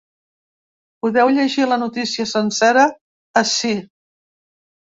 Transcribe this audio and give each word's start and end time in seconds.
Podeu 1.05 1.33
llegir 1.35 1.67
la 1.73 1.77
notícia 1.83 2.27
sencera 2.33 2.89
ací. 3.45 3.75